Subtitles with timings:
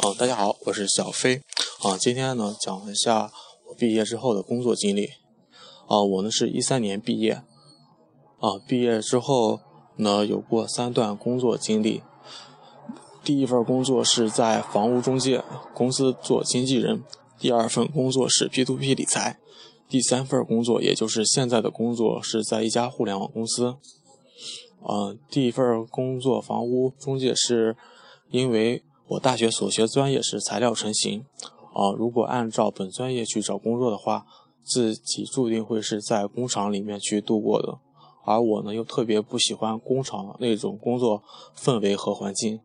[0.00, 1.42] 啊，大家好，我是小飞。
[1.82, 3.30] 啊，今天呢讲一下
[3.68, 5.10] 我毕业之后的工作经历。
[5.88, 7.42] 啊，我呢是一三年毕业。
[8.38, 9.60] 啊，毕业之后
[9.96, 12.02] 呢有过三段工作经历。
[13.22, 15.44] 第一份工作是在房屋中介
[15.74, 17.04] 公司做经纪人，
[17.38, 19.38] 第二份工作是 P2P 理财，
[19.86, 23.76] 第三份工作也就是现在的工作是在一家互联网公司。
[24.82, 27.76] 啊，第一份工作房屋中介是
[28.30, 28.82] 因为。
[29.10, 31.24] 我大学所学专业是材料成型，
[31.74, 34.24] 啊，如果按照本专业去找工作的话，
[34.62, 37.80] 自己注定会是在工厂里面去度过的，
[38.24, 41.24] 而我呢又特别不喜欢工厂那种工作
[41.58, 42.60] 氛围和环境，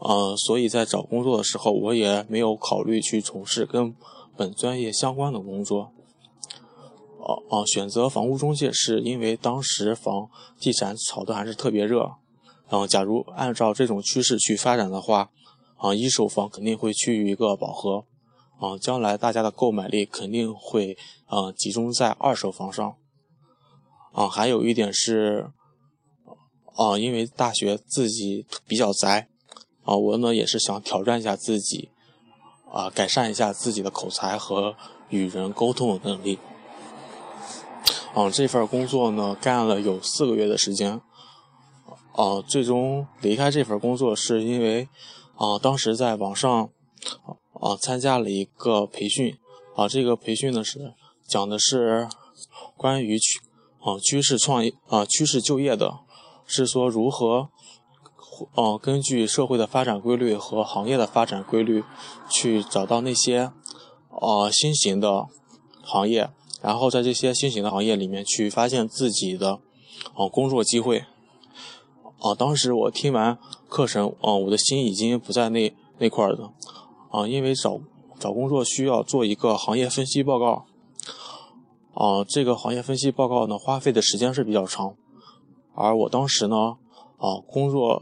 [0.00, 3.94] 呃，所以在找工作的时候，我也没有考虑去从事跟
[4.36, 5.92] 本专业相关的工作，
[7.20, 12.16] 哦哦，选择房屋中介是因为当时房地产炒的还是特别热，
[12.68, 15.30] 然后假如按照这种趋势去发展的话。
[15.82, 18.04] 啊，一手房肯定会趋于一个饱和，
[18.60, 22.94] 啊，将来大家的购买力肯定会啊集中在二手房上，
[24.12, 25.50] 啊，还有一点是，
[26.76, 29.26] 啊，因为大学自己比较宅，
[29.82, 31.88] 啊，我呢也是想挑战一下自己，
[32.70, 34.76] 啊，改善一下自己的口才和
[35.08, 36.38] 与人沟通的能力，
[38.14, 41.00] 啊，这份工作呢干了有四个月的时间，
[42.12, 44.88] 啊，最终离开这份工作是因为。
[45.42, 46.70] 啊，当时在网上
[47.54, 49.36] 啊参加了一个培训
[49.74, 50.94] 啊，这个培训呢是
[51.26, 52.08] 讲的是
[52.76, 53.40] 关于趋
[53.80, 55.98] 啊趋势创业啊趋势就业的，
[56.46, 57.48] 是说如何
[58.54, 61.82] 啊根据社会的发展规律和行业的发展规律
[62.30, 63.50] 去找到那些
[64.10, 65.26] 啊新型的
[65.82, 69.58] 行业，然后在这些新型的行业里面去发现自己的
[70.14, 71.04] 啊工作机会。
[72.22, 73.36] 啊，当时我听完
[73.68, 76.52] 课程，啊，我的心已经不在那那块儿了，
[77.10, 77.80] 啊，因为找
[78.16, 80.64] 找工作需要做一个行业分析报告，
[81.94, 84.94] 啊，这个行业分析报告呢，花费的时间是比较长，
[85.74, 86.76] 而我当时呢，
[87.16, 88.00] 啊，工作，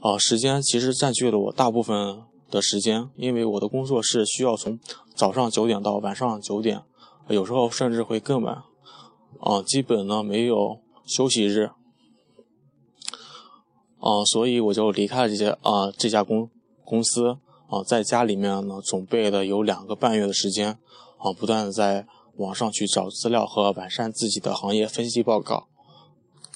[0.00, 2.22] 啊，时间其实占据了我大部分
[2.52, 4.78] 的时间，因为我的工作是需要从
[5.16, 6.82] 早上九点到晚上九点，
[7.26, 8.62] 有时候甚至会更晚，
[9.40, 11.70] 啊，基本呢没有休息日。
[14.00, 16.48] 啊，所以我就离开了这些啊这家公
[16.86, 17.36] 公司
[17.68, 20.78] 啊，在家里面呢准备了有两个半月的时间
[21.18, 22.06] 啊，不断的在
[22.36, 25.66] 网上去找资料和完善自己的行业分析报告。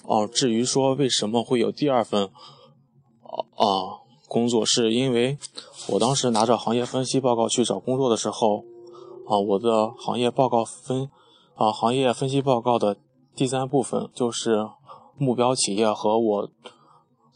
[0.06, 2.30] 哦，至于说为什么会有第二份
[3.56, 5.36] 啊工作，是因为
[5.88, 8.64] 我当时拿着行业分析报告去找工作的时候
[9.28, 11.10] 啊，我的行业报告分
[11.56, 12.96] 啊行业分析报告的
[13.36, 14.66] 第三部分就是
[15.18, 16.50] 目标企业和我。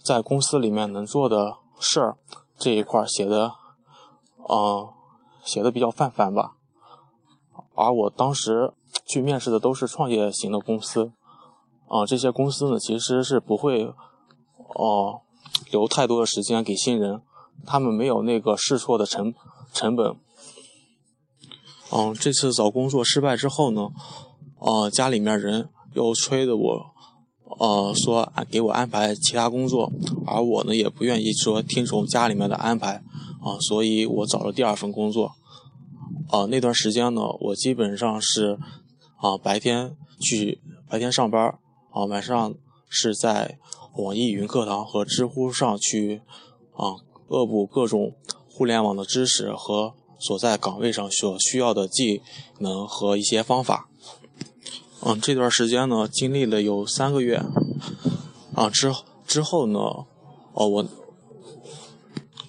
[0.08, 2.16] 在公司里面能做的事儿
[2.56, 3.52] 这一块写的，
[4.48, 4.88] 嗯，
[5.44, 6.56] 写的比较泛泛吧。
[7.74, 8.72] 而我当时
[9.04, 11.12] 去面试的都是创业型的公司，
[11.88, 13.92] 啊，这些公司呢其实是不会，
[14.74, 15.20] 哦，
[15.70, 17.20] 留太多的时间给新人，
[17.66, 19.34] 他们没有那个试错的成
[19.74, 20.16] 成本。
[21.92, 23.90] 嗯，这次找工作失败之后呢，
[24.58, 26.94] 呃，家里面人又催的我。
[27.58, 29.92] 呃，说给我安排其他工作，
[30.26, 33.02] 而我呢也不愿意说听从家里面的安排
[33.42, 35.32] 啊，所以我找了第二份工作。
[36.30, 38.58] 啊，那段时间呢，我基本上是
[39.16, 41.58] 啊白天去白天上班，
[41.90, 42.54] 啊晚上
[42.88, 43.58] 是在
[43.96, 46.20] 网易云课堂和知乎上去
[46.76, 46.94] 啊
[47.28, 48.14] 恶补各种
[48.48, 52.22] 互联网的知识和所在岗位上所需要的技
[52.60, 53.87] 能和一些方法。
[55.10, 57.42] 嗯，这段时间呢，经历了有三个月，
[58.54, 58.92] 啊，之
[59.26, 59.78] 之后呢，
[60.52, 60.86] 哦，我，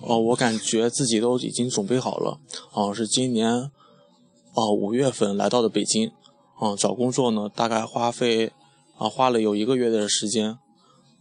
[0.01, 2.41] 哦，我感觉自己都已经准备好了，
[2.73, 3.71] 啊，是今年，
[4.55, 6.11] 哦，五月份来到的北京，
[6.59, 8.51] 啊，找工作呢，大概花费，
[8.97, 10.57] 啊，花了有一个月的时间，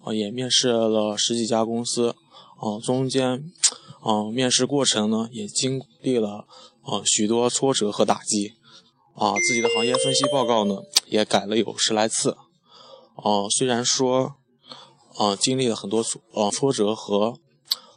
[0.02, 2.16] 啊，也面试了十几家公司，
[2.56, 3.44] 啊，中间，
[4.00, 6.46] 啊，面试过程呢，也经历了，
[6.82, 8.54] 啊，许多挫折和打击。
[9.18, 12.36] 啊，自己的行业分析报告呢，也改了有十来次。
[13.16, 14.36] 哦，虽然说，
[15.16, 17.34] 啊，经历了很多挫，呃，挫折和，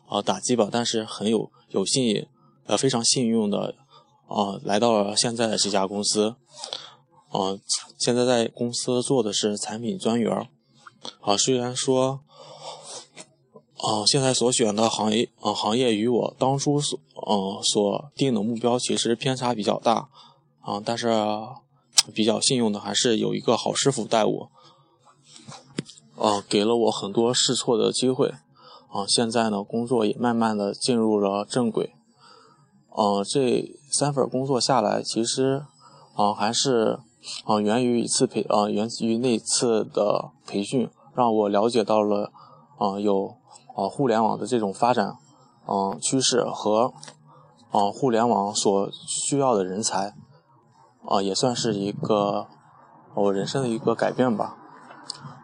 [0.08, 2.28] 啊，打击吧，但是很有有幸，
[2.66, 3.76] 呃，非常幸运的，
[4.28, 6.36] 啊，来到了现在的这家公司。
[7.30, 7.56] 啊，
[8.00, 10.50] 现在在公司做的是产品专员。
[11.22, 12.22] 啊，虽然说，
[13.78, 20.10] 啊，现在所选的行业，啊，行业与我当初所，呃，所定的目标其实偏差比较大。
[20.62, 21.12] 啊，但是
[22.14, 24.52] 比较幸运的还是有一个好师傅带我，
[26.16, 28.30] 啊，给了我很多试错的机会，
[28.90, 31.94] 啊，现在呢，工作也慢慢的进入了正轨，
[32.96, 35.64] 嗯，这三份工作下来，其实，
[36.16, 37.00] 啊，还是，
[37.46, 42.32] 啊，源于一次培，啊，源于那次的培训，让我了解到了，
[42.78, 43.38] 啊，有，
[43.76, 45.16] 啊，互联网的这种发展，
[45.68, 46.94] 嗯，趋势和，
[47.72, 48.90] 啊，互联网所
[49.28, 50.14] 需要的人才，
[51.12, 52.48] 啊，也算是一个
[53.16, 54.58] 我人生的一个改变吧。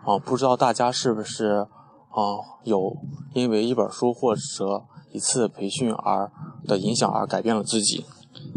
[0.06, 1.68] 啊，不知道大家是不是，
[2.12, 2.22] 啊，
[2.64, 2.96] 有
[3.34, 4.86] 因为一本书或者。
[5.14, 6.30] 一次培训而
[6.66, 8.06] 的影响而改变了自己，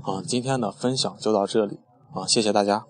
[0.03, 1.79] 啊，今天的分享就到这里，
[2.13, 2.85] 啊，谢谢大家。